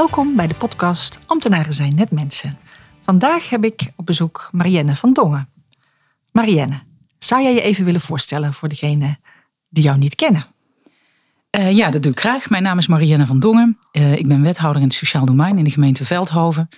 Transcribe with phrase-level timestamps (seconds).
[0.00, 2.58] Welkom bij de podcast Ambtenaren zijn net mensen.
[3.00, 5.48] Vandaag heb ik op bezoek Marienne van Dongen.
[6.32, 6.82] Marienne,
[7.18, 9.18] zou jij je even willen voorstellen voor degenen
[9.68, 10.46] die jou niet kennen?
[11.56, 12.50] Uh, ja, dat doe ik graag.
[12.50, 13.78] Mijn naam is Marienne van Dongen.
[13.92, 16.68] Uh, ik ben wethouder in het sociaal domein in de gemeente Veldhoven.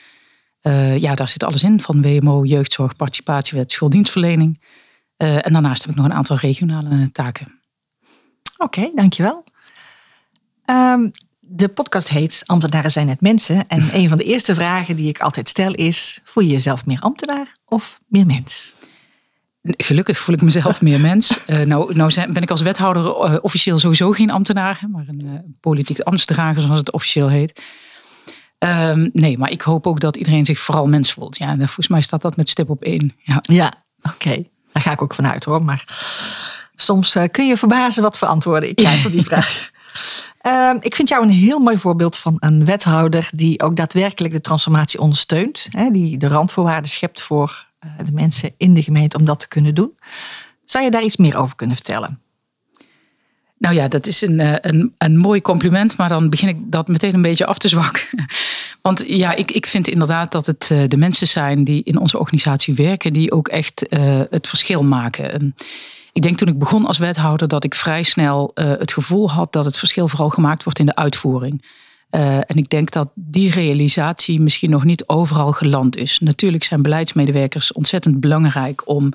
[0.63, 4.63] Uh, ja, daar zit alles in, van WMO, jeugdzorg, participatiewet, schooldienstverlening.
[5.17, 7.61] en daarnaast heb ik nog een aantal regionale taken.
[8.57, 9.45] Oké, okay, dankjewel.
[10.67, 11.11] Um,
[11.45, 13.69] de podcast heet Ambtenaren zijn net mensen.
[13.69, 17.01] En een van de eerste vragen die ik altijd stel is: voel je jezelf meer
[17.01, 18.75] ambtenaar of meer mens?
[19.63, 21.39] Gelukkig voel ik mezelf meer mens.
[21.47, 25.33] Uh, nou, nou ben ik als wethouder uh, officieel sowieso geen ambtenaar, maar een uh,
[25.61, 27.63] politiek ambtsdrager, zoals het officieel heet.
[28.59, 31.37] Um, nee, maar ik hoop ook dat iedereen zich vooral mens voelt.
[31.37, 33.15] Ja, volgens mij staat dat met stip op één.
[33.19, 34.15] Ja, ja oké.
[34.15, 34.51] Okay.
[34.73, 35.63] Daar ga ik ook vanuit hoor.
[35.63, 35.85] Maar
[36.75, 39.71] soms kun je verbazen wat voor antwoorden ik krijg op die vraag.
[40.47, 44.41] Uh, ik vind jou een heel mooi voorbeeld van een wethouder die ook daadwerkelijk de
[44.41, 45.69] transformatie ondersteunt.
[45.71, 49.49] Hè, die de randvoorwaarden schept voor uh, de mensen in de gemeente om dat te
[49.49, 49.99] kunnen doen.
[50.65, 52.21] Zou je daar iets meer over kunnen vertellen?
[53.59, 56.89] Nou ja, dat is een, eh, een, een mooi compliment, maar dan begin ik dat
[56.89, 58.03] meteen een beetje af te zwakken.
[58.83, 62.19] Want ja, ik, ik vind inderdaad dat het uh, de mensen zijn die in onze
[62.19, 63.87] organisatie werken, die ook echt
[64.31, 65.55] het verschil maken.
[66.13, 69.53] Ik denk toen ik begon als wethouder dat ik vrij snel uh, het gevoel had
[69.53, 71.65] dat het verschil vooral gemaakt wordt in de uitvoering.
[72.11, 76.19] Uh, en ik denk dat die realisatie misschien nog niet overal geland is.
[76.19, 79.13] Natuurlijk zijn beleidsmedewerkers ontzettend belangrijk om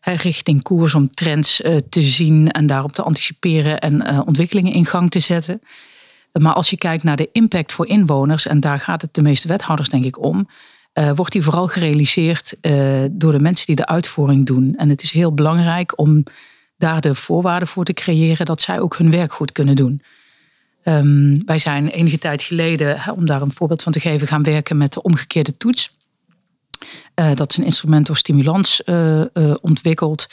[0.00, 4.86] he, richting koers, om trends uh, te zien en daarop te anticiperen en ontwikkelingen in
[4.86, 5.60] gang te zetten.
[6.32, 9.48] Maar als je kijkt naar de impact voor inwoners, en daar gaat het de meeste
[9.48, 10.48] wethouders denk ik om,
[10.94, 14.74] uh, wordt die vooral gerealiseerd uh, door de mensen die de uitvoering doen.
[14.76, 16.24] En het is heel belangrijk om
[16.76, 20.02] daar de voorwaarden voor te creëren dat zij ook hun werk goed kunnen doen.
[20.84, 24.76] Um, wij zijn enige tijd geleden, om daar een voorbeeld van te geven, gaan werken
[24.76, 25.90] met de omgekeerde toets.
[27.14, 28.82] Uh, dat is een instrument door Stimulans
[29.60, 30.26] ontwikkeld.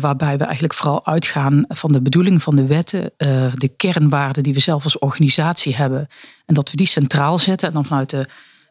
[0.00, 3.12] waarbij we eigenlijk vooral uitgaan van de bedoeling van de wetten,
[3.54, 6.08] de kernwaarden die we zelf als organisatie hebben.
[6.46, 8.26] En dat we die centraal zetten en dan vanuit de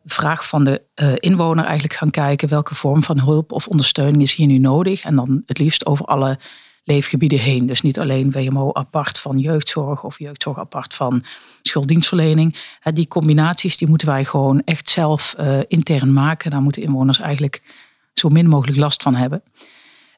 [0.05, 4.33] vraag van de uh, inwoner eigenlijk gaan kijken welke vorm van hulp of ondersteuning is
[4.33, 5.01] hier nu nodig.
[5.03, 6.39] En dan het liefst over alle
[6.83, 7.65] leefgebieden heen.
[7.65, 11.23] Dus niet alleen WMO apart van jeugdzorg of jeugdzorg apart van
[11.61, 12.55] schulddienstverlening.
[12.93, 16.51] Die combinaties die moeten wij gewoon echt zelf uh, intern maken.
[16.51, 17.61] Daar moeten inwoners eigenlijk
[18.13, 19.43] zo min mogelijk last van hebben.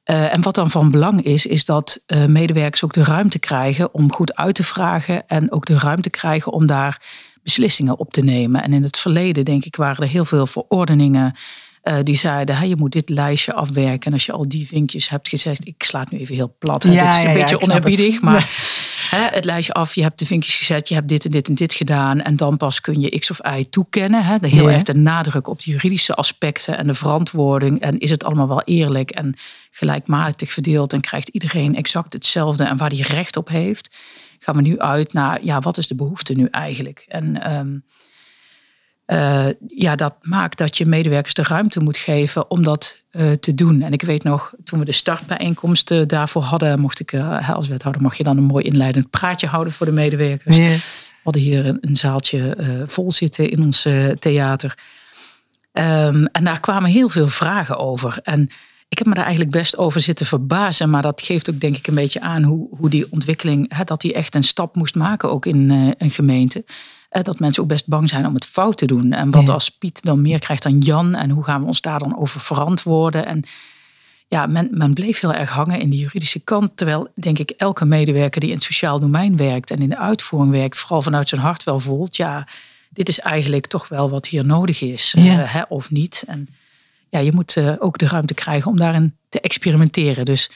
[0.05, 4.11] Uh, en wat dan van belang is, is dat medewerkers ook de ruimte krijgen om
[4.11, 7.01] goed uit te vragen en ook de ruimte krijgen om daar
[7.45, 8.63] beslissingen op te nemen.
[8.63, 11.35] En in het verleden, denk ik, waren er heel veel verordeningen
[11.83, 14.07] uh, die zeiden, hey, je moet dit lijstje afwerken.
[14.07, 16.83] En als je al die vinkjes hebt gezegd, ik sla het nu even heel plat.
[16.83, 19.19] Hè, ja, is een ja, beetje ja, onerbiedig, maar nee.
[19.21, 21.55] hè, het lijstje af, je hebt de vinkjes gezet, je hebt dit en dit en
[21.55, 22.21] dit gedaan.
[22.21, 24.23] En dan pas kun je X of Y toekennen.
[24.23, 27.81] Hè, de heel erg de nadruk op de juridische aspecten en de verantwoording.
[27.81, 29.35] En is het allemaal wel eerlijk en
[29.71, 33.89] gelijkmatig verdeeld en krijgt iedereen exact hetzelfde en waar hij recht op heeft
[34.39, 37.05] gaan we nu uit naar, ja, wat is de behoefte nu eigenlijk?
[37.07, 37.83] En um,
[39.07, 43.53] uh, ja, dat maakt dat je medewerkers de ruimte moet geven om dat uh, te
[43.53, 43.81] doen.
[43.81, 48.01] En ik weet nog, toen we de startbijeenkomsten daarvoor hadden, mocht ik uh, als wethouder
[48.01, 50.57] mag je dan een mooi inleidend praatje houden voor de medewerkers.
[50.57, 50.75] Yeah.
[50.75, 53.87] We hadden hier een, een zaaltje vol zitten in ons
[54.19, 54.77] theater.
[55.73, 58.19] Um, en daar kwamen heel veel vragen over.
[58.23, 58.49] En
[58.87, 60.89] ik heb me daar eigenlijk best over zitten verbazen.
[60.89, 64.01] Maar dat geeft ook denk ik een beetje aan hoe, hoe die ontwikkeling, hè, dat
[64.01, 66.63] die echt een stap moest maken ook in uh, een gemeente.
[67.11, 69.11] Uh, dat mensen ook best bang zijn om het fout te doen.
[69.11, 71.15] En wat als Piet dan meer krijgt dan Jan?
[71.15, 73.25] En hoe gaan we ons daar dan over verantwoorden?
[73.25, 73.43] En
[74.27, 76.77] ja, men, men bleef heel erg hangen in de juridische kant.
[76.77, 80.51] Terwijl denk ik elke medewerker die in het sociaal domein werkt en in de uitvoering
[80.51, 82.15] werkt, vooral vanuit zijn hart wel voelt.
[82.15, 82.47] Ja,
[82.89, 85.13] dit is eigenlijk toch wel wat hier nodig is.
[85.17, 85.39] Ja.
[85.39, 86.23] Uh, hè, of niet.
[86.27, 86.47] En
[87.17, 90.25] ja, je moet uh, ook de ruimte krijgen om daarin te experimenteren.
[90.25, 90.51] Dus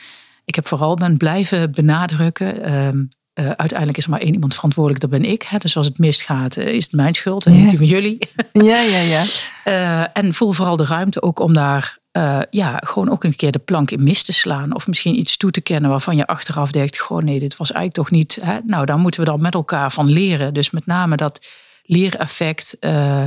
[0.46, 2.70] ik heb vooral ben blijven benadrukken.
[2.70, 5.42] Uh, uh, uiteindelijk is er maar één iemand verantwoordelijk, dat ben ik.
[5.42, 5.58] Hè.
[5.58, 8.18] Dus als het misgaat, is het mijn schuld en niet die van jullie.
[8.52, 10.14] Ja, ja, ja.
[10.22, 13.60] en voel vooral de ruimte ook om daar eh, ja, gewoon ook een keer de
[13.60, 14.76] plank in mis te slaan.
[14.76, 18.08] Of misschien iets toe te kennen waarvan je achteraf denkt, gewoon nee, dit was eigenlijk
[18.08, 18.38] toch niet.
[18.42, 18.60] Hè?
[18.66, 20.54] Nou, daar moeten we dan met elkaar van leren.
[20.54, 21.46] Dus met name dat
[21.84, 23.24] leereffect uh,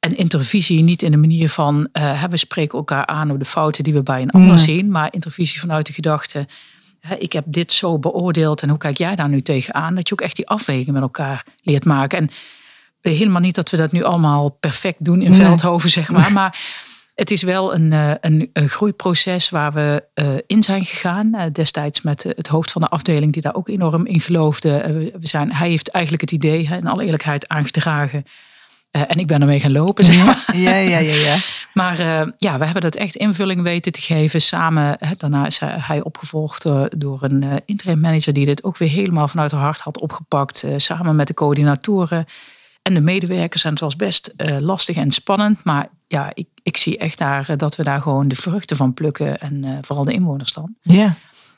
[0.00, 3.84] en intervisie niet in de manier van uh, we spreken elkaar aan op de fouten
[3.84, 6.46] die we bij een ander zien, maar intervisie vanuit de gedachte,
[7.18, 9.94] ik heb dit zo beoordeeld en hoe kijk jij daar nu tegenaan?
[9.94, 12.18] Dat je ook echt die afweging met elkaar leert maken.
[12.18, 12.30] En
[13.12, 16.32] helemaal niet dat we dat nu allemaal perfect doen in Veldhoven, zeg maar.
[16.32, 16.60] Maar
[17.14, 21.30] het is wel een, eh, een, een groeiproces waar we uh, in zijn gegaan.
[21.34, 24.82] Uh, destijds met het hoofd van de afdeling die daar ook enorm in geloofde.
[25.20, 28.24] we zijn, hij heeft eigenlijk het idee, in alle eerlijkheid, aangedragen.
[28.90, 30.04] En ik ben ermee gaan lopen.
[30.04, 30.44] Zeg maar.
[30.52, 31.14] Ja, ja, ja.
[31.14, 31.36] ja,
[31.80, 31.96] maar
[32.36, 34.98] ja, we hebben dat echt invulling weten te geven samen.
[35.16, 36.66] daarna is hij opgevolgd
[36.98, 40.64] door een interim manager die dit ook weer helemaal vanuit haar hart had opgepakt.
[40.76, 42.26] samen met de coördinatoren
[42.82, 43.64] en de medewerkers.
[43.64, 45.64] En het was best lastig en spannend.
[45.64, 48.94] Maar ja, ik, ik zie echt daar eh, dat we daar gewoon de vruchten van
[48.94, 49.40] plukken.
[49.40, 50.74] En vooral de inwoners dan.
[50.82, 51.16] Ja.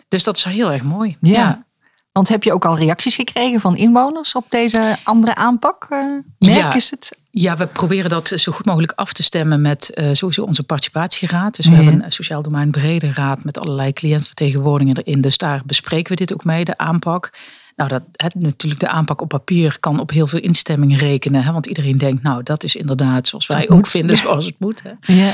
[0.08, 1.16] Dus dat is heel erg mooi.
[1.20, 1.64] Ja.
[2.12, 5.86] Want heb je ook al reacties gekregen van inwoners op deze andere aanpak?
[5.90, 5.98] Uh,
[6.38, 6.74] merk ja.
[6.74, 7.16] is het?
[7.30, 11.56] Ja, we proberen dat zo goed mogelijk af te stemmen met uh, sowieso onze participatieraad.
[11.56, 15.20] Dus we hebben een sociaal domein brede raad met allerlei cliëntvertegenwoordigingen erin.
[15.20, 17.32] Dus daar bespreken we dit ook mee, de aanpak.
[17.76, 21.42] Nou, dat, het, natuurlijk de aanpak op papier kan op heel veel instemming rekenen.
[21.42, 24.82] Hè, want iedereen denkt, nou, dat is inderdaad zoals wij ook vinden, zoals het moet.
[24.82, 25.30] Hè.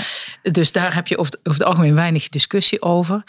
[0.51, 3.25] Dus daar heb je over, over het algemeen weinig discussie over.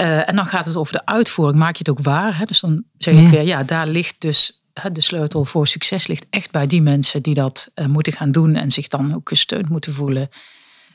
[0.00, 1.58] Uh, en dan gaat het over de uitvoering.
[1.58, 2.38] Maak je het ook waar?
[2.38, 2.44] Hè?
[2.44, 6.26] Dus dan zeg ik weer, ja, daar ligt dus hè, de sleutel voor succes ligt
[6.30, 9.68] echt bij die mensen die dat uh, moeten gaan doen en zich dan ook gesteund
[9.68, 10.28] moeten voelen.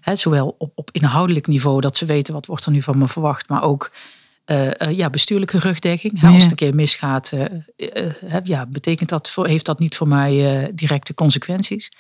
[0.02, 3.08] Hè, zowel op, op inhoudelijk niveau, dat ze weten wat wordt er nu van me
[3.08, 3.92] verwacht, maar ook
[4.46, 6.24] uh, ja, bestuurlijke rugdekking.
[6.24, 7.32] Als het een keer misgaat,
[8.44, 11.92] ja, betekent dat voor, heeft dat niet voor mij directe consequenties.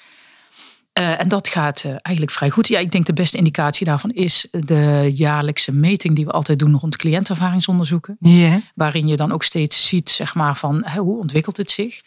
[0.93, 2.67] En dat gaat eigenlijk vrij goed.
[2.67, 6.77] Ja, ik denk de beste indicatie daarvan is de jaarlijkse meting die we altijd doen
[6.77, 8.17] rond cliëntervaringsonderzoeken.
[8.19, 8.55] Yeah.
[8.75, 12.01] Waarin je dan ook steeds ziet, zeg maar, van hoe ontwikkelt het zich.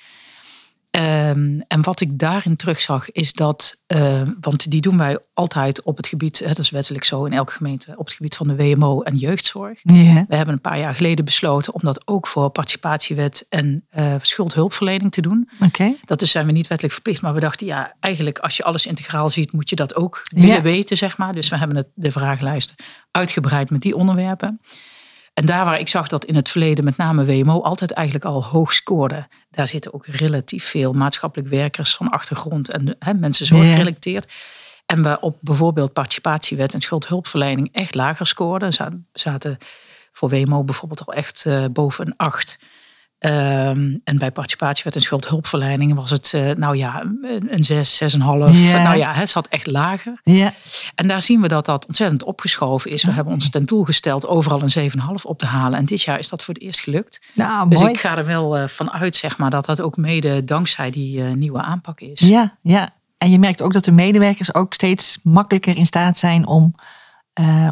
[0.96, 5.96] Um, en wat ik daarin terugzag is dat, uh, want die doen wij altijd op
[5.96, 8.56] het gebied, hè, dat is wettelijk zo in elke gemeente, op het gebied van de
[8.56, 9.80] WMO en jeugdzorg.
[9.82, 10.22] Yeah.
[10.28, 15.12] We hebben een paar jaar geleden besloten om dat ook voor participatiewet en uh, schuldhulpverlening
[15.12, 15.48] te doen.
[15.60, 15.96] Okay.
[16.04, 18.86] Dat is, zijn we niet wettelijk verplicht, maar we dachten ja, eigenlijk als je alles
[18.86, 20.62] integraal ziet, moet je dat ook willen yeah.
[20.62, 21.34] weten, zeg maar.
[21.34, 22.74] Dus we hebben het, de vragenlijst
[23.10, 24.60] uitgebreid met die onderwerpen.
[25.34, 28.44] En daar waar ik zag dat in het verleden met name WMO altijd eigenlijk al
[28.44, 33.56] hoog scoorde, daar zitten ook relatief veel maatschappelijk werkers van achtergrond en hè, mensen zo
[33.56, 34.32] gerelateerd.
[34.86, 38.98] En we op bijvoorbeeld participatiewet en schuldhulpverlening echt lager scoorden.
[39.12, 39.58] Zaten
[40.12, 42.58] voor WMO bijvoorbeeld al echt uh, boven een 8.
[43.26, 47.04] Um, en bij participatiewet en schuldhulpverlening was het, uh, nou ja,
[47.48, 48.08] een 6, 6,5.
[48.08, 48.82] Yeah.
[48.82, 50.20] Nou ja, het zat echt lager.
[50.24, 50.50] Yeah.
[50.94, 52.96] En daar zien we dat dat ontzettend opgeschoven is.
[52.96, 53.14] We okay.
[53.14, 55.78] hebben ons ten doel gesteld overal een 7,5 op te halen.
[55.78, 57.20] En dit jaar is dat voor het eerst gelukt.
[57.34, 57.92] Nou, dus mooi.
[57.92, 61.18] ik ga er wel uh, van uit, zeg maar, dat dat ook mede dankzij die
[61.18, 62.20] uh, nieuwe aanpak is.
[62.20, 62.94] Ja, ja.
[63.18, 66.74] En je merkt ook dat de medewerkers ook steeds makkelijker in staat zijn om,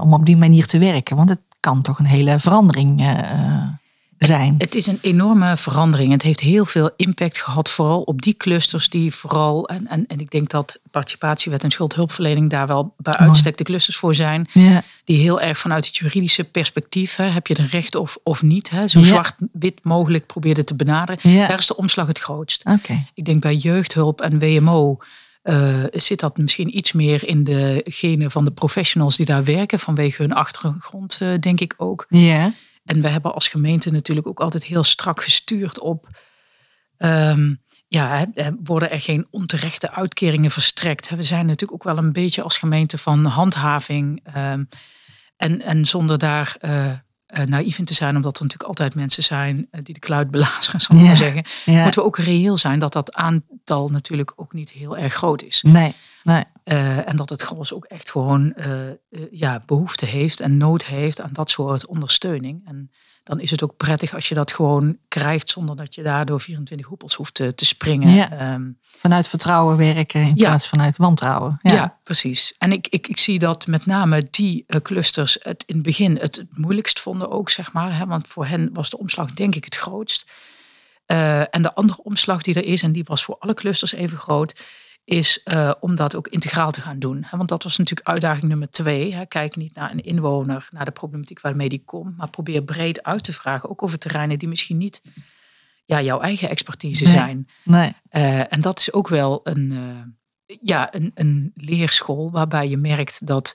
[0.01, 1.17] om op die manier te werken.
[1.17, 3.01] Want het kan toch een hele verandering
[4.25, 4.55] zijn.
[4.59, 6.13] Het is een enorme verandering.
[6.13, 10.21] Het heeft heel veel impact gehad, vooral op die clusters die vooral, en, en, en
[10.21, 14.83] ik denk dat participatiewet en schuldhulpverlening daar wel bij uitstek de clusters voor zijn, ja.
[15.05, 18.71] die heel erg vanuit het juridische perspectief, hè, heb je er recht of, of niet,
[18.71, 19.07] hè, zo Ja.
[19.07, 21.47] zwart-wit mogelijk probeerde te benaderen, Ja.
[21.47, 22.63] daar is de omslag het grootst.
[23.15, 24.99] Ik denk bij jeugdhulp en WMO
[25.43, 29.79] eh, zit dat misschien iets meer in de genen van de professionals die daar werken,
[29.79, 32.07] vanwege hun achtergrond, eh, denk ik ook.
[32.09, 32.53] Ja.
[32.85, 36.09] En we hebben als gemeente natuurlijk ook altijd heel strak gestuurd op.
[36.97, 37.55] ehm,
[37.89, 38.27] ja,
[38.63, 41.11] worden er geen onterechte uitkeringen verstrekt?
[41.11, 44.21] We zijn natuurlijk ook wel een beetje als gemeente van handhaving.
[44.25, 44.65] ehm,
[45.37, 46.93] en, en zonder daar eh,
[47.33, 50.31] eh, naïef in te zijn, omdat er natuurlijk altijd mensen zijn eh, die de kluit
[50.31, 51.09] belazeren, zal ik Ja.
[51.09, 51.45] maar zeggen.
[51.65, 51.83] Ja.
[51.83, 55.63] Moeten we ook reëel zijn dat dat aantal natuurlijk ook niet heel erg groot is.
[55.63, 55.95] Nee.
[56.23, 56.45] Nee.
[56.65, 58.55] Eh, en dat het gros ook echt gewoon
[59.31, 62.63] ja, behoefte heeft en nood heeft aan dat soort ondersteuning.
[62.65, 62.91] En
[63.25, 66.87] dan is het ook prettig als je dat gewoon krijgt zonder dat je daardoor 24
[66.87, 68.15] hoepels hoeft te, te springen.
[68.15, 68.31] Ja.
[68.31, 68.63] Ehm,
[68.97, 70.49] Vanuit vertrouwen werken in Ja.
[70.49, 71.59] plaats vanuit wantrouwen.
[71.63, 71.73] ja.
[71.73, 71.99] Ja.
[72.05, 72.55] precies.
[72.59, 76.17] En ik, ik, ik zie dat met name die eh, clusters het in het begin
[76.17, 77.97] het, het moeilijkst vonden ook, zeg maar.
[77.97, 80.31] Hè, want voor hen was de omslag denk ik het grootst.
[81.07, 84.19] Eh, en de andere omslag die er is, en die was voor alle clusters even
[84.19, 84.55] groot,
[85.05, 87.25] is eh, om dat ook integraal te gaan doen.
[87.27, 89.15] Hè, Want dat was natuurlijk uitdaging nummer twee.
[89.15, 89.27] Hè.
[89.27, 93.25] Kijk niet naar een inwoner, naar de problematiek waarmee die komt, maar probeer breed uit
[93.25, 95.03] te vragen, ook over terreinen die misschien niet
[95.85, 97.13] ja, jouw eigen expertise Nee.
[97.13, 97.49] zijn.
[97.65, 97.93] Nee.
[98.09, 103.27] Eh, en dat is ook wel een, eh, ja, een, een leerschool waarbij je merkt
[103.27, 103.55] dat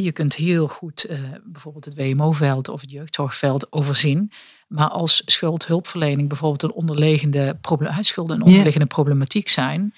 [0.00, 4.32] je kunt heel goed uh, bijvoorbeeld het WMO-veld of het jeugdzorgveld overzien.
[4.68, 7.58] Maar als schuldhulpverlening bijvoorbeeld een onderliggende,
[8.00, 9.94] schulden een onderliggende problematiek zijn,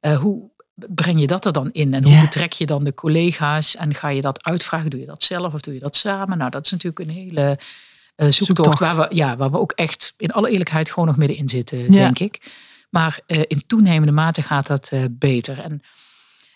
[0.00, 1.94] uh, hoe breng je dat er dan in?
[1.94, 3.76] En hoe betrek je dan de collega's?
[3.76, 4.90] En ga je dat uitvragen?
[4.90, 6.38] Doe je dat zelf of doe je dat samen?
[6.38, 7.58] Nou, dat is natuurlijk een hele
[8.16, 11.48] uh, zoektocht, Waar, we, ja, waar we ook echt in alle eerlijkheid gewoon nog middenin
[11.48, 12.40] zitten, denk ik.
[12.90, 15.60] Maar uh, in toenemende mate gaat dat uh, beter.
[15.60, 15.82] En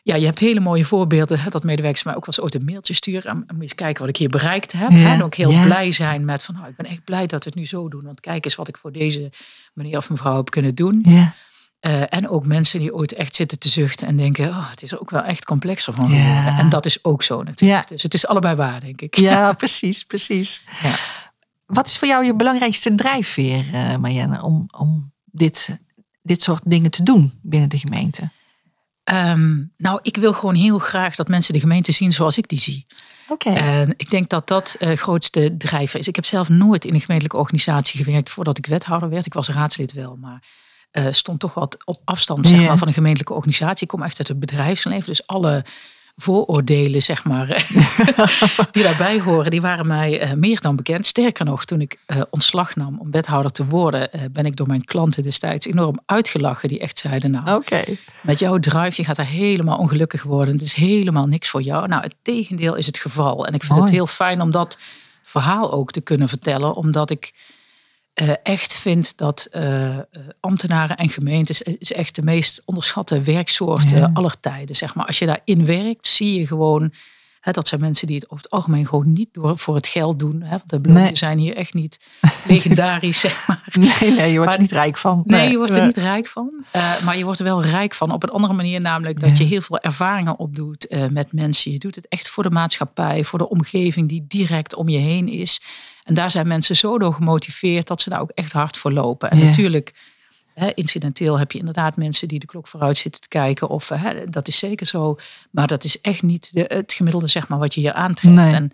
[0.03, 1.41] ja, je hebt hele mooie voorbeelden.
[1.41, 3.31] Hè, dat medewerkers mij ook wel eens ooit een mailtje sturen.
[3.31, 4.91] En, moet eens kijken wat ik hier bereikt heb.
[4.91, 7.51] Ja, en ook heel blij zijn met van, nou, ik ben echt blij dat we
[7.51, 8.05] het nu zo doen.
[8.05, 9.31] Want kijk eens wat ik voor deze
[9.73, 11.01] meneer of mevrouw heb kunnen doen.
[11.03, 11.35] Ja.
[11.87, 14.99] Uh, en ook mensen die ooit echt zitten te zuchten en denken, oh, het is
[14.99, 16.59] ook wel echt complexer van ja.
[16.59, 17.83] En dat is ook zo natuurlijk.
[17.83, 17.89] Ja.
[17.89, 19.17] Dus het is allebei waar, denk ik.
[19.19, 20.63] Ja, precies, precies.
[20.83, 20.95] Ja.
[21.67, 25.79] Wat is voor jou je belangrijkste drijfveer, uh, Marianne, om, om dit,
[26.23, 28.31] dit soort dingen te doen binnen de gemeente?
[29.13, 32.61] Um, nou, ik wil gewoon heel graag dat mensen de gemeente zien zoals ik die
[32.61, 32.87] zie.
[33.29, 33.49] Oké.
[33.49, 33.81] Okay.
[33.81, 36.09] En ik denk dat dat uh, grootste drijver is.
[36.09, 39.27] Ik heb zelf nooit in een gemeentelijke organisatie gewerkt voordat ik wethouder werd.
[39.27, 40.43] Ik was raadslid wel, maar
[40.93, 43.83] uh, stond toch wat op afstand zeg maar, van een gemeentelijke organisatie.
[43.83, 45.65] Ik kom echt uit het bedrijfsleven, dus alle
[46.17, 47.47] vooroordelen, zeg maar,
[48.71, 51.07] die daarbij horen, die waren mij uh, meer dan bekend.
[51.07, 54.67] Sterker nog, toen ik uh, ontslag nam om wethouder te worden, uh, ben ik door
[54.67, 56.69] mijn klanten destijds enorm uitgelachen.
[56.69, 57.99] Die echt zeiden, nou, okay.
[58.23, 60.55] met jouw drive, je gaat er helemaal ongelukkig worden.
[60.55, 61.89] Het is helemaal niks voor jou.
[61.89, 63.47] Nou, het tegendeel is het geval.
[63.47, 64.79] En ik vind het heel fijn om dat
[65.23, 67.33] verhaal ook te kunnen vertellen, omdat ik
[68.21, 69.99] uh, echt vind dat uh,
[70.41, 74.11] ambtenaren en gemeentes is echt de meest onderschatte werksoort ja.
[74.15, 74.77] aller tijden.
[74.77, 75.07] Zeg maar.
[75.07, 76.93] Als je daarin werkt, zie je gewoon
[77.41, 80.19] hè, dat zijn mensen die het over het algemeen gewoon niet door voor het geld
[80.19, 80.43] doen.
[80.43, 81.17] Hè, want de beloningen nee.
[81.17, 81.99] zijn hier echt niet
[82.47, 83.65] legendarisch, zeg maar.
[83.73, 85.23] Nee, nee, je wordt er niet rijk van.
[85.25, 86.51] Nee, nee je wordt er niet rijk van.
[86.77, 89.45] Uh, maar je wordt er wel rijk van op een andere manier, namelijk dat ja.
[89.45, 91.73] je heel veel ervaringen opdoet met mensen.
[91.73, 95.29] Je doet het echt voor de maatschappij, voor de omgeving die direct om je heen
[95.29, 95.61] is.
[96.03, 99.31] En daar zijn mensen zo door gemotiveerd dat ze daar ook echt hard voor lopen.
[99.31, 99.45] En ja.
[99.45, 99.95] natuurlijk,
[100.55, 103.69] hè, incidenteel heb je inderdaad mensen die de klok vooruit zitten te kijken.
[103.69, 105.17] Of hè, dat is zeker zo.
[105.51, 108.35] Maar dat is echt niet de, het gemiddelde, zeg maar, wat je hier aantreft.
[108.35, 108.53] Nee.
[108.53, 108.73] En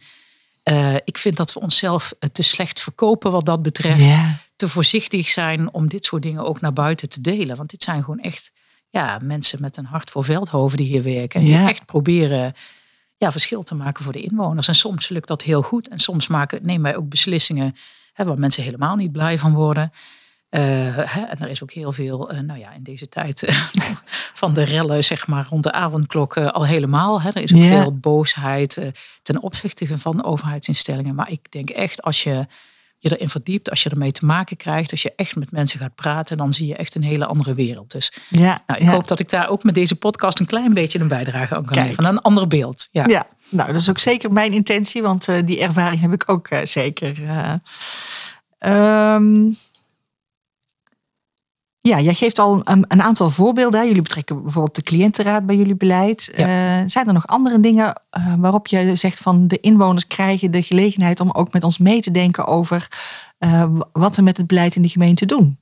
[0.65, 4.07] uh, ik vind dat we onszelf te slecht verkopen wat dat betreft.
[4.07, 4.39] Ja.
[4.57, 7.57] Te voorzichtig zijn om dit soort dingen ook naar buiten te delen.
[7.57, 8.53] Want dit zijn gewoon echt
[8.91, 11.41] ja, mensen met een hart voor Veldhoven die hier werken.
[11.41, 12.55] En die echt proberen
[13.19, 14.69] ja, verschil te maken voor de inwoners.
[14.69, 15.89] En soms lukt dat heel goed.
[15.89, 17.77] En soms maken, nemen wij ook beslissingen
[18.13, 19.93] hè, waar mensen helemaal niet blij van worden.
[20.51, 20.61] Uh,
[20.97, 23.69] hè, en er is ook heel veel, uh, nou ja, in deze tijd uh,
[24.43, 27.23] van de rellen, zeg maar, rond de avondklok al helemaal.
[27.23, 27.29] Hè.
[27.29, 31.15] Er is ook veel boosheid ten opzichte van overheidsinstellingen.
[31.15, 32.47] Maar ik denk echt, als je
[32.99, 35.95] je erin verdiept, als je ermee te maken krijgt, als je echt met mensen gaat
[35.95, 37.91] praten, dan zie je echt een hele andere wereld.
[37.91, 38.93] Dus Ja, nou, ik ja.
[38.93, 41.83] hoop dat ik daar ook met deze podcast een klein beetje een bijdrage aan kan
[41.85, 42.11] leveren.
[42.11, 42.89] Een ander beeld.
[42.91, 43.05] Ja.
[43.07, 46.49] Ja, nou, dat is ook zeker mijn intentie, want eh, die ervaring heb ik ook
[46.49, 47.25] eh, zeker.
[48.59, 49.17] eh.
[51.89, 53.81] Ja, jij geeft al een, een aantal voorbeelden.
[53.81, 53.87] hè.
[53.87, 56.33] Jullie betrekken bijvoorbeeld de cliëntenraad bij jullie beleid.
[56.37, 56.47] Ja.
[56.47, 60.63] Eh, zijn er nog andere dingen eh, waarop je zegt van de inwoners krijgen de
[60.63, 62.89] gelegenheid om ook met ons mee te denken over
[63.39, 65.59] eh, wat we met het beleid in de gemeente doen?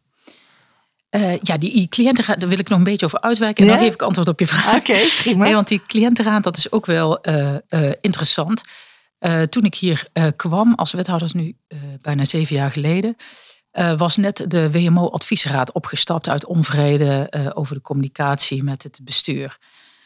[1.43, 3.65] Ja, die cliëntenraad, daar wil ik nog een beetje over uitwerken.
[3.65, 3.77] En Ja?
[3.77, 4.77] dan geef ik antwoord op je vraag.
[4.77, 5.45] Oké, prima.
[5.45, 7.21] Nee, want die cliëntenraad, dat is ook wel
[8.01, 8.63] interessant.
[9.49, 11.57] Toen ik hier kwam als wethouder, dat is nu
[12.01, 13.17] bijna zeven jaar geleden,
[13.97, 19.59] was net de WMO-adviesraad opgestapt uit onvrede eh, over de communicatie met het bestuur.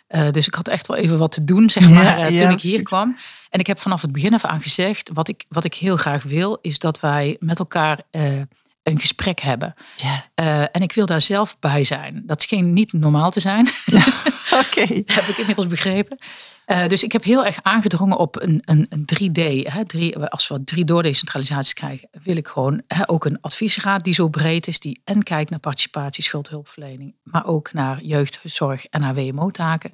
[0.07, 2.41] Eh, dus ik had echt wel even wat te doen, zeg Ja, maar, eh, ja,
[2.43, 2.83] toen ik hier precies.
[2.83, 3.17] kwam.
[3.51, 6.23] En ik heb vanaf het begin af aan gezegd, wat ik, wat ik heel graag
[6.23, 8.33] wil, is dat wij met elkaar eh,
[8.83, 9.75] een gesprek hebben.
[10.35, 12.23] Eh, en ik wil daar zelf bij zijn.
[12.27, 13.69] Dat scheen niet normaal te zijn.
[14.65, 15.03] oké.
[15.07, 16.19] heb ik inmiddels begrepen.
[16.65, 19.67] Eh, dus ik heb heel erg aangedrongen op een, een, een 3D.
[19.73, 19.83] Hè,
[20.29, 24.67] als we drie doordecentralisaties krijgen, wil ik gewoon hè, ook een adviesraad die zo breed
[24.67, 29.93] is, die en kijkt naar participatie, schuldhulpverlening, maar ook naar jeugdzorg en naar WMO-taken.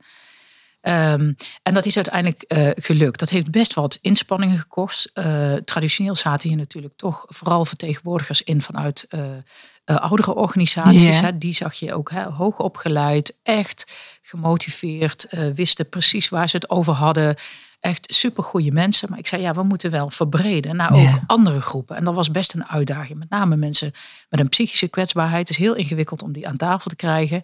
[0.87, 3.19] Ehm, en dat is uiteindelijk eh, gelukt.
[3.19, 5.11] Dat heeft best wat inspanningen gekost.
[5.15, 11.21] Eh, traditioneel zaten hier natuurlijk toch vooral vertegenwoordigers in vanuit eh, oudere organisaties.
[11.21, 11.39] Hè.
[11.39, 16.93] Die zag je ook hè, hoog opgeleid, echt gemotiveerd, wisten precies waar ze het over
[16.93, 17.37] hadden.
[17.81, 19.11] Echt supergoeie mensen.
[19.11, 21.97] Maar ik zei, ja, we moeten wel verbreden naar ook andere groepen.
[21.97, 23.19] En dat was best een uitdaging.
[23.19, 23.93] Met name mensen
[24.29, 25.49] met een psychische kwetsbaarheid.
[25.49, 27.43] Het is heel ingewikkeld om die aan tafel te krijgen.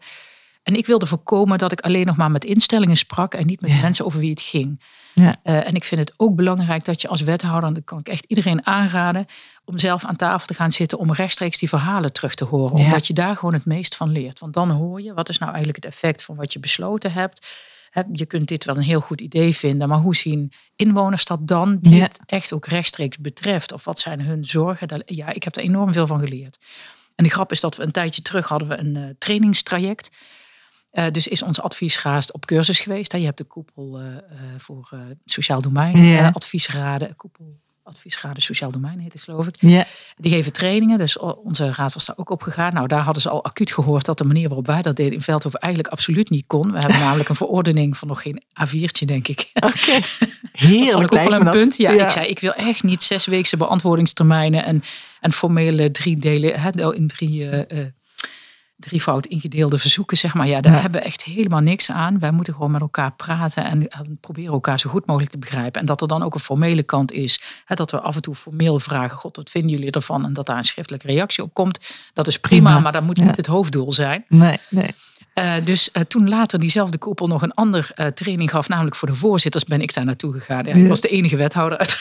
[0.63, 3.71] En ik wilde voorkomen dat ik alleen nog maar met instellingen sprak en niet met
[3.71, 3.81] Ja.
[3.81, 4.83] mensen over wie het ging.
[5.15, 5.37] Ja.
[5.43, 8.09] Eh, en ik vind het ook belangrijk dat je als wethouder, en dat kan ik
[8.09, 9.27] echt iedereen aanraden,
[9.65, 12.77] om zelf aan tafel te gaan zitten om rechtstreeks die verhalen terug te horen.
[12.79, 12.85] Ja.
[12.85, 14.39] Omdat je daar gewoon het meest van leert.
[14.39, 17.47] Want dan hoor je, wat is nou eigenlijk het effect van wat je besloten hebt?
[18.13, 21.79] je kunt dit wel een heel goed idee vinden, maar hoe zien inwoners dat dan,
[21.81, 23.73] die het echt ook rechtstreeks betreft?
[23.73, 25.03] Of wat zijn hun zorgen?
[25.07, 26.59] Ja, ik heb er enorm veel van geleerd.
[27.15, 30.11] En de grap is dat we een tijdje terug hadden we een eh, trainingstraject.
[30.93, 33.13] Eh, dus is ons adviesraad op cursus geweest.
[33.13, 33.19] Hè?
[33.19, 34.23] Je hebt de koepel eh, eh,
[34.59, 34.91] voor
[35.25, 36.31] sociaal domein, Ja.
[36.33, 39.55] adviesraden, koepel adviesraden sociaal domein heet het geloof ik.
[39.59, 39.85] Ja.
[40.17, 42.75] Die geven trainingen, dus onze raad was daar ook op gegaan.
[42.75, 45.21] Nou, daar hadden ze al acuut gehoord dat de manier waarop wij dat deden in
[45.21, 46.73] Veldhoven eigenlijk absoluut niet kon.
[46.73, 49.51] We hebben namelijk een verordening van nog geen A4'tje, denk ik.
[49.55, 50.01] Oké.
[50.53, 51.55] Dat Heerlijk ook wel een dat.
[51.55, 51.77] punt.
[51.77, 54.83] Ja, ik zei, ik wil echt niet zesweekse beantwoordingstermijnen en,
[55.21, 57.87] en formele drie delen, hè, in drie, eh,
[58.83, 60.47] drievoud ingedeelde verzoeken, zeg maar.
[60.47, 60.81] Ja, daar Ja.
[60.81, 62.19] hebben we echt helemaal niks aan.
[62.19, 65.81] Wij moeten gewoon met elkaar praten en eh, proberen elkaar zo goed mogelijk te begrijpen.
[65.81, 67.41] En dat er dan ook een formele kant is.
[67.65, 70.25] Hè, dat we af en toe formeel vragen, god, wat vinden jullie ervan?
[70.25, 71.79] En dat daar een schriftelijke reactie op komt.
[72.15, 72.81] Dat is prima, Prima.
[72.81, 73.25] maar dat moet Ja.
[73.25, 74.25] niet het hoofddoel zijn.
[74.29, 74.89] Nee, nee.
[75.35, 79.09] Eh, dus eh, toen later diezelfde koepel nog een ander eh, training gaf, namelijk voor
[79.09, 80.65] de voorzitters, ben ik daar naartoe gegaan.
[80.65, 80.75] Ja.
[80.75, 81.99] Ik was de enige wethouder uit.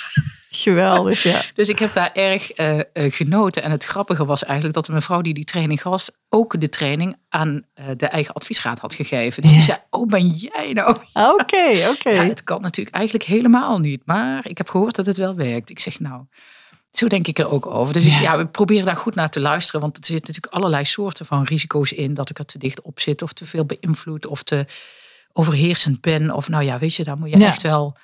[0.51, 1.41] Geweldig, ja.
[1.55, 3.63] Dus ik heb daar erg eh, eh, genoten.
[3.63, 7.15] En het grappige was eigenlijk dat de mevrouw die die training gaf, ook de training
[7.29, 9.41] aan eh, de eigen adviesraad had gegeven.
[9.41, 9.57] Dus Ja.
[9.57, 10.89] die zei, oh ben jij nou?
[11.39, 12.09] Oké, oké.
[12.09, 14.01] Ja, het kan natuurlijk eigenlijk helemaal niet.
[14.05, 15.69] Maar ik heb gehoord dat het wel werkt.
[15.69, 16.23] Ik zeg nou,
[16.91, 17.93] zo denk ik er ook over.
[17.93, 18.19] Dus Ja.
[18.21, 19.81] ja, we proberen daar goed naar te luisteren.
[19.81, 22.13] Want er zitten natuurlijk allerlei soorten van risico's in.
[22.13, 24.65] Dat ik er te dicht op zit of te veel beïnvloed of te
[25.33, 26.31] overheersend ben.
[26.31, 27.95] Of nou ja, weet je, daar moet je echt wel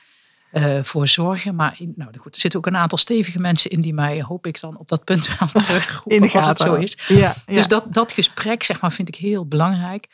[0.64, 1.56] eh, voor zorgen.
[1.56, 4.48] Maar in- nou, goed, er zitten ook een aantal stevige mensen in die mij, hoop
[4.48, 6.66] ik dan, op dat punt wel In de terugroepen als het gaten.
[6.66, 6.98] zo is.
[7.08, 7.54] Ja, ja.
[7.54, 10.08] Dus dat, dat gesprek, zeg maar, vind ik heel belangrijk.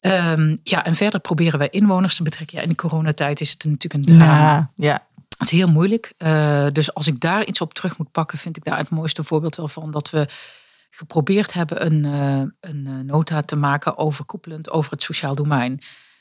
[0.00, 2.56] Ehm, ja, en verder proberen wij inwoners te betrekken.
[2.56, 4.34] Ja, in de coronatijd is het natuurlijk een drama.
[4.34, 5.06] Ja, ja.
[5.38, 6.12] Het is heel moeilijk.
[6.16, 9.24] Eh, dus als ik daar iets op terug moet pakken, vind ik daar het mooiste
[9.24, 10.28] voorbeeld wel van dat we
[10.90, 15.80] geprobeerd hebben een, eh, een nota te maken overkoepelend over het sociaal domein.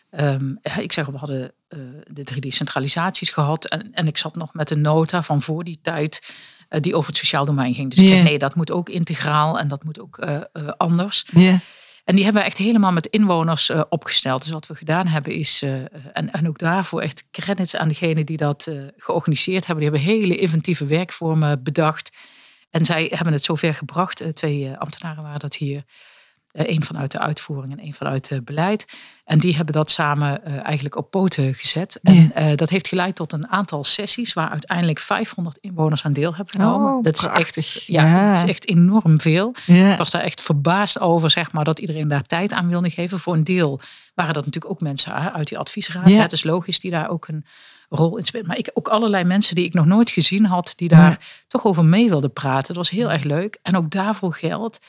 [0.10, 4.54] Ehm, ik zeg, we hadden eh, de drie decentralisaties gehad en, en ik zat nog
[4.54, 6.34] met een nota van voor die tijd
[6.70, 7.89] eh, die over het sociaal domein ging.
[7.89, 10.41] Dus ik nee, dat moet ook integraal en dat moet ook eh,
[10.78, 11.26] anders.
[12.06, 14.43] En die hebben we echt helemaal met inwoners opgesteld.
[14.43, 15.63] Dus wat we gedaan hebben is,
[16.13, 19.84] en, en ook daarvoor echt credits aan degenen die dat georganiseerd hebben.
[19.84, 22.17] Die hebben hele inventieve werkvormen bedacht.
[22.69, 24.24] En zij hebben het zover gebracht.
[24.34, 25.84] twee ambtenaren waren dat hier.
[26.52, 28.86] Eén vanuit de uitvoering en één vanuit het beleid.
[29.26, 32.00] En die hebben dat samen eh, eigenlijk op poten gezet.
[32.04, 36.36] En eh, dat heeft geleid tot een aantal sessies waar uiteindelijk 500 inwoners aan deel
[36.36, 36.94] hebben genomen.
[36.94, 38.28] Oh, dat is echt, ja, Ja.
[38.28, 39.54] dat is echt enorm veel.
[39.66, 39.92] ja.
[39.92, 43.20] Ik was daar echt verbaasd over, zeg maar, dat iedereen daar tijd aan wilde geven.
[43.20, 43.80] Voor een deel
[44.14, 46.10] waren dat natuurlijk ook mensen uit die adviesraad.
[46.10, 46.16] Ja.
[46.16, 46.28] Ja.
[46.28, 47.46] Dus logisch die daar ook een
[47.90, 48.48] rol in spelen.
[48.48, 51.86] Maar ik, ook allerlei mensen die ik nog nooit gezien had, die daar toch over
[51.86, 52.68] mee wilden praten.
[52.68, 53.58] Dat was heel erg leuk.
[53.62, 54.80] En ook daarvoor geldt.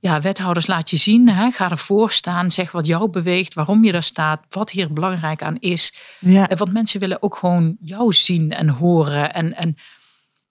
[0.00, 1.28] Ja, wethouders, laat je zien.
[1.28, 2.50] Hè, ga ervoor staan.
[2.50, 5.94] Zeg wat jou beweegt, waarom je daar staat, wat hier belangrijk aan is.
[6.20, 6.50] ja.
[6.56, 9.34] Want mensen willen ook gewoon jou zien en horen.
[9.34, 9.76] En, en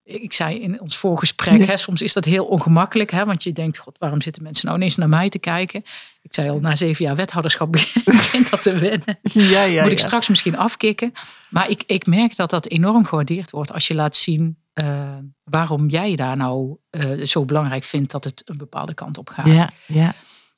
[0.03, 1.65] ik zei in ons voorgesprek, Ja.
[1.65, 3.11] hè, soms is dat heel ongemakkelijk.
[3.11, 5.83] Hè, want je denkt, god, waarom zitten mensen nou ineens naar mij te kijken?
[6.21, 7.71] Ik zei al, na zeven jaar wethouderschap
[8.05, 9.19] begint dat te wennen.
[9.21, 11.11] Ja, ja, Moet ik straks misschien afkicken.
[11.49, 15.89] Maar ik, ik merk dat dat enorm gewaardeerd wordt als je laat zien eh, waarom
[15.89, 19.47] jij daar nou eh, zo belangrijk vindt dat het een bepaalde kant op gaat.
[19.47, 20.13] Ja, ja.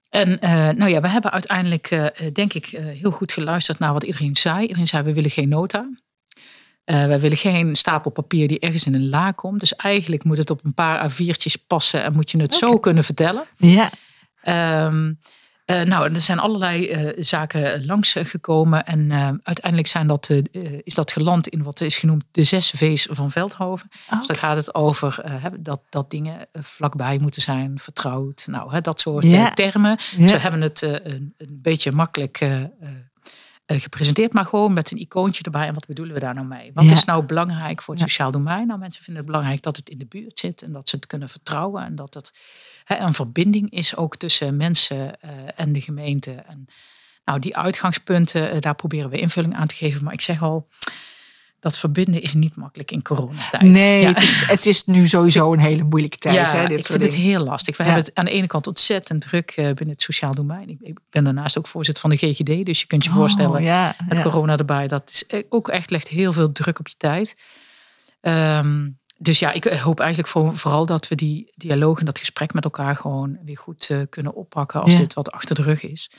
[0.10, 4.36] En eh, nou ja, we hebben uiteindelijk, denk ik, heel goed geluisterd naar wat iedereen
[4.36, 4.62] zei.
[4.62, 5.90] Iedereen zei, we willen geen nota.
[6.84, 9.60] We willen geen stapel papier die ergens in een la komt.
[9.60, 13.04] Dus eigenlijk moet het op een paar A4'tjes passen en moet je het zo kunnen
[13.04, 13.44] vertellen.
[13.58, 13.90] Ja,
[14.42, 15.14] Ehm,
[15.70, 18.86] eh, nou, er zijn allerlei eh, zaken langsgekomen.
[18.86, 20.30] En eh, uiteindelijk zijn dat,
[20.84, 23.90] is dat geland in wat is genoemd de zes V's van Veldhoven.
[24.18, 25.24] Dus dan gaat het over
[25.60, 28.48] dat, dat dingen vlakbij moeten zijn, vertrouwd.
[28.48, 29.96] Nou, hè, dat soort termen.
[29.96, 32.48] Dus we hebben het een, een beetje makkelijk
[33.66, 35.68] gepresenteerd, maar gewoon met een icoontje erbij.
[35.68, 36.72] En wat bedoelen we daar nou mee?
[36.74, 36.92] Wat Ja.
[36.92, 38.10] is nou belangrijk voor het Ja.
[38.10, 38.68] sociaal domein?
[38.68, 41.08] Nou, mensen vinden het belangrijk dat het in de buurt zit en dat ze het
[41.08, 42.32] kunnen vertrouwen en dat het
[42.94, 46.32] hè, een verbinding is ook tussen mensen eh, en de gemeente.
[46.32, 46.66] En
[47.26, 50.04] nou, die uitgangspunten, eh, daar proberen we invulling aan te geven.
[50.04, 50.68] Maar ik zeg al,
[51.60, 53.62] dat verbinden is niet makkelijk in coronatijd.
[53.64, 54.08] Nee, Ja.
[54.08, 56.36] het, is, het is nu sowieso een hele moeilijke tijd.
[56.36, 57.78] Ja, hè, dit ik vind het heel lastig.
[57.78, 57.90] We Ja.
[57.90, 60.70] hebben het aan de ene kant ontzettend druk eh, binnen het sociaal domein.
[60.70, 63.62] Ik, ik ben daarnaast ook voorzitter van de GGD, dus je kunt je voorstellen, Oh,
[63.64, 67.36] ja, met corona erbij, dat is ook echt legt heel veel druk op je tijd.
[68.22, 68.88] Ehm,
[69.22, 72.64] dus ja, ik hoop eigenlijk voor, vooral dat we die dialoog en dat gesprek met
[72.64, 74.98] elkaar gewoon weer goed eh, kunnen oppakken als Ja.
[75.00, 76.12] dit wat achter de rug is.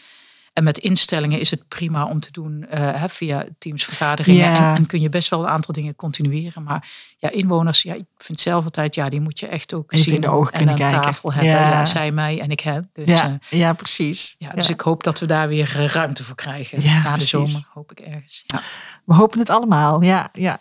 [0.53, 4.41] En met instellingen is het prima om te doen uh, via teamsvergaderingen.
[4.45, 4.71] Ja.
[4.71, 6.63] En, en, kun je best wel een aantal dingen continueren.
[6.63, 10.05] Maar ja, inwoners, ja, ik vind zelf altijd, ja, die moet je echt ook Even
[10.05, 10.15] zien.
[10.15, 11.01] in de ogen en kunnen aan kijken.
[11.01, 11.51] tafel hebben.
[11.53, 11.69] Ja.
[11.71, 11.87] Ja.
[11.87, 12.91] zij mij en ik hem.
[12.93, 14.35] Dus, Ja, eh, ja, precies.
[14.39, 16.83] ja, dus ik hoop dat we daar weer eh, ruimte voor krijgen.
[16.83, 17.29] Ja, Na de precies.
[17.31, 18.43] zomer hoop ik ergens.
[18.47, 18.63] Ja.
[19.05, 20.29] We hopen het allemaal, ja.
[20.33, 20.59] ja.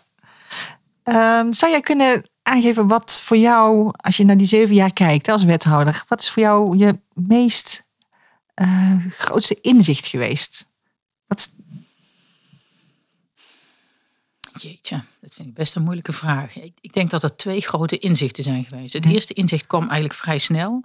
[1.02, 5.28] Ehm, zou jij kunnen aangeven wat voor jou, als je naar die zeven jaar kijkt
[5.28, 7.86] als wethouder, wat is voor jou je meest
[8.54, 10.68] eh, grootste inzicht geweest?
[11.26, 11.50] Wat,
[14.52, 16.56] Jeetje, dat vind ik best een moeilijke vraag.
[16.56, 18.92] Ik, ik denk dat er twee grote inzichten zijn geweest.
[18.92, 19.10] Het Ja.
[19.10, 20.84] eerste inzicht kwam eigenlijk vrij snel.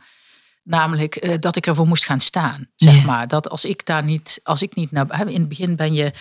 [0.64, 2.68] Namelijk eh, dat ik ervoor moest gaan staan.
[2.76, 3.04] Zeg Ja.
[3.04, 3.28] maar.
[3.28, 5.28] Dat als ik daar niet, als ik niet naar.
[5.30, 6.14] In het begin ben je.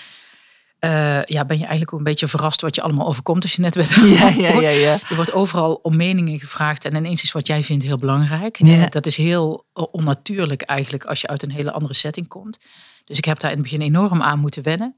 [0.84, 3.60] Eh, ja, ben je eigenlijk ook een beetje verrast wat je allemaal overkomt als je
[3.60, 3.90] net werd.
[4.18, 4.98] ja, ja, ja, ja.
[5.08, 8.58] Je wordt overal om meningen gevraagd en ineens is wat jij vindt heel belangrijk.
[8.58, 8.82] Ja.
[8.82, 12.58] Eh, Dat is heel onnatuurlijk eigenlijk als je uit een hele andere setting komt.
[13.04, 14.96] Dus ik heb daar in het begin enorm aan moeten wennen.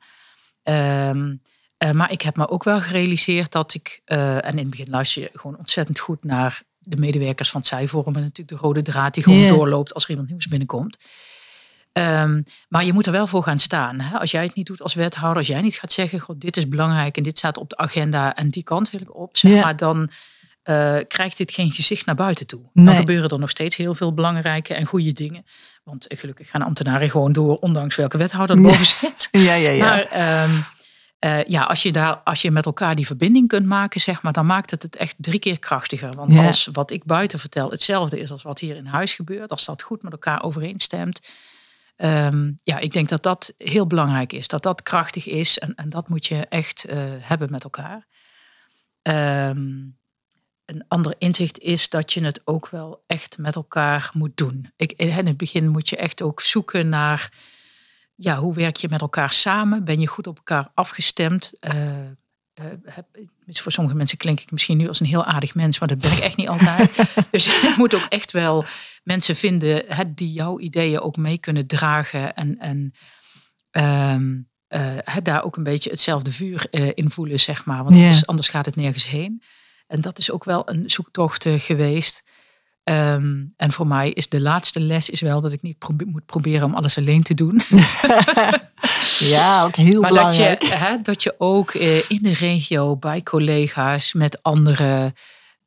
[0.62, 1.34] Ehm,
[1.76, 5.22] eh, maar ik heb me ook wel gerealiseerd dat ik, en in het begin luister
[5.22, 9.14] je gewoon ontzettend goed naar de medewerkers van het Zijforum en natuurlijk de rode draad
[9.14, 10.98] die gewoon doorloopt als er iemand nieuws binnenkomt.
[11.96, 14.00] Ehm, maar je moet er wel voor gaan staan.
[14.00, 14.18] Hè?
[14.18, 16.68] Als jij het niet doet als wethouder, als jij niet gaat zeggen, God, dit is
[16.68, 19.60] belangrijk en dit staat op de agenda en die kant wil ik op, zeg Ja.
[19.62, 20.10] maar, dan
[20.62, 22.60] eh, krijgt dit geen gezicht naar buiten toe.
[22.72, 22.84] Nee.
[22.86, 25.44] Dan gebeuren er nog steeds heel veel belangrijke en goede dingen.
[25.84, 29.28] Want eh, gelukkig gaan ambtenaren gewoon door, ondanks welke wethouder er boven zit.
[29.46, 29.84] Ja, ja, ja.
[29.84, 30.50] Maar ehm,
[31.18, 34.32] eh, ja, als je, daar, als je met elkaar die verbinding kunt maken, zeg maar,
[34.32, 36.10] dan maakt het het echt drie keer krachtiger.
[36.16, 36.46] Want Ja.
[36.46, 39.82] als wat ik buiten vertel hetzelfde is als wat hier in huis gebeurt, als dat
[39.82, 41.20] goed met elkaar overeenstemt.
[41.96, 44.48] Ehm, ja, ik denk dat dat heel belangrijk is.
[44.48, 48.06] Dat dat krachtig is en, en dat moet je echt eh, hebben met elkaar.
[49.02, 49.84] Ehm,
[50.64, 54.72] een ander inzicht is dat je het ook wel echt met elkaar moet doen.
[54.76, 57.32] Ik, in het begin moet je echt ook zoeken naar
[58.14, 59.84] ja, hoe werk je met elkaar samen?
[59.84, 61.52] Ben je goed op elkaar afgestemd?
[61.60, 61.74] Eh,
[62.56, 63.06] eh, heb,
[63.46, 66.12] voor sommige mensen klink ik misschien nu als een heel aardig mens, maar dat ben
[66.12, 66.96] ik echt niet altijd.
[67.30, 68.64] dus je moet ook echt wel
[69.02, 72.94] mensen vinden die jouw ideeën ook mee kunnen dragen en, en
[73.70, 74.34] ehm,
[74.68, 77.82] eh, daar ook een beetje hetzelfde vuur eh, in voelen, zeg maar.
[77.84, 79.42] Want anders, anders gaat het nergens heen.
[79.86, 82.22] En dat is ook wel een zoektocht geweest.
[82.86, 86.26] Ehm, en voor mij is de laatste les is wel dat ik niet probe- moet
[86.26, 87.60] proberen om alles alleen te doen.
[89.34, 90.62] ja, ook heel Maar dat je, belangrijk.
[90.62, 95.14] hè, dat je ook eh, in de regio, bij collega's, met anderen,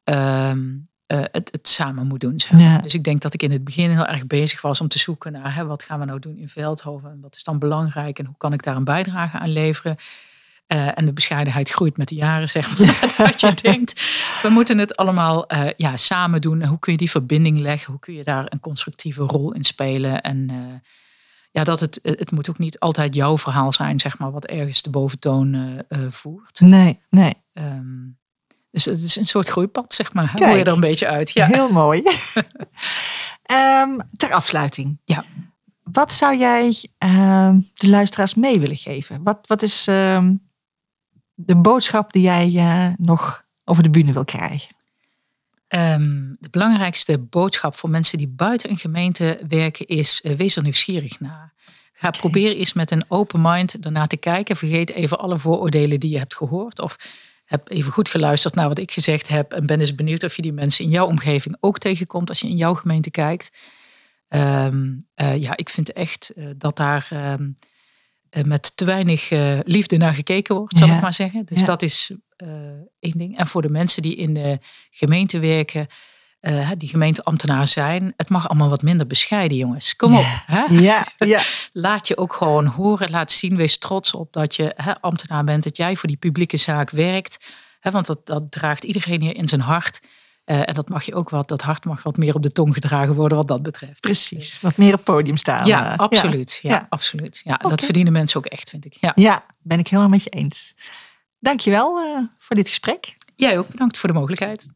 [0.03, 0.59] ehm,
[1.05, 2.39] eh, het, het samen moet doen.
[2.39, 2.61] zeg maar.
[2.61, 2.77] Ja.
[2.77, 5.31] Dus ik denk dat ik in het begin heel erg bezig was om te zoeken
[5.31, 7.11] naar hè, wat gaan we nou doen in Veldhoven.
[7.11, 9.97] En wat is dan belangrijk en hoe kan ik daar een bijdrage aan leveren.
[10.69, 13.13] Eh, en de bescheidenheid groeit met de jaren, zeg maar.
[13.27, 14.01] dat je denkt,
[14.41, 16.61] we moeten het allemaal eh, ja, samen doen.
[16.61, 17.91] En hoe kun je die verbinding leggen?
[17.91, 20.21] Hoe kun je daar een constructieve rol in spelen?
[20.21, 20.89] En eh,
[21.51, 24.81] ja, dat het, het moet ook niet altijd jouw verhaal zijn, zeg maar, wat ergens
[24.81, 26.59] de boventoon voert.
[26.59, 27.33] Nee, nee.
[27.53, 28.07] Ehm,
[28.71, 30.31] dus het is een soort groeipad, zeg maar.
[30.33, 30.49] Kijk.
[30.49, 31.31] Hoor je er een beetje uit.
[31.31, 31.45] Ja.
[31.45, 32.01] Heel mooi.
[33.43, 34.99] Ehm, ter afsluiting.
[35.05, 35.25] Ja.
[35.83, 39.23] Wat zou jij ehm, de luisteraars mee willen geven?
[39.23, 39.87] Wat, wat is
[41.45, 44.75] de boodschap die jij eh, nog over de bühne wil krijgen?
[45.67, 50.63] Ehm, de belangrijkste boodschap voor mensen die buiten een gemeente werken is: eh, wees er
[50.63, 51.53] nieuwsgierig naar.
[51.93, 54.55] Ga proberen eens met een open mind ernaar te kijken.
[54.55, 56.79] Vergeet even alle vooroordelen die je hebt gehoord.
[56.79, 56.97] Of
[57.45, 59.53] heb even goed geluisterd naar wat ik gezegd heb.
[59.53, 62.47] En ben eens benieuwd of je die mensen in jouw omgeving ook tegenkomt als je
[62.47, 63.57] in jouw gemeente kijkt.
[64.27, 67.47] Ehm, eh, ja, ik vind echt dat daar ehm, eh,
[68.45, 70.95] met te weinig eh, liefde naar gekeken wordt, zal Ja.
[70.95, 71.45] ik maar zeggen.
[71.45, 71.65] Dus Ja.
[71.65, 72.47] dat is eh,
[72.99, 73.37] één ding.
[73.37, 74.59] En voor de mensen die in de
[74.91, 75.87] gemeente werken,
[76.39, 79.95] eh, die gemeenteambtenaar zijn, het mag allemaal wat minder bescheiden, jongens.
[79.95, 80.21] Kom op.
[80.23, 80.43] Ja.
[80.45, 80.63] Hè?
[80.79, 81.41] Ja, ja.
[81.73, 85.63] Laat je ook gewoon horen, laat zien, wees trots op dat je hè, ambtenaar bent,
[85.63, 87.51] dat jij voor die publieke zaak werkt.
[87.79, 89.99] Hè, want dat, dat draagt iedereen hier in zijn hart.
[90.49, 92.73] Eh, en dat mag je ook wat, dat hart mag wat meer op de tong
[92.73, 93.99] gedragen worden wat dat betreft.
[94.01, 94.61] precies.
[94.61, 95.65] Wat meer op het podium staan.
[95.65, 96.59] Ja, eh, absoluut.
[96.61, 96.85] Ja, Ja.
[96.89, 97.41] absoluut.
[97.43, 97.55] Ja.
[97.57, 98.97] Dat verdienen mensen ook echt, vind ik.
[98.99, 99.11] Ja.
[99.15, 100.73] Ja, ben ik helemaal met je eens.
[101.39, 103.17] Dankjewel eh voor dit gesprek.
[103.35, 104.67] Jij ook bedankt voor de mogelijkheid.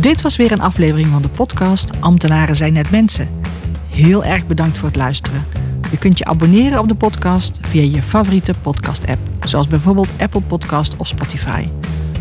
[0.00, 3.40] Dit was weer een aflevering van de podcast Ambtenaren zijn net mensen.
[3.88, 5.44] Heel erg bedankt voor het luisteren.
[5.90, 10.96] Je kunt je abonneren op de podcast via je favoriete podcast-app, zoals bijvoorbeeld Apple Podcast
[10.96, 11.68] of Spotify.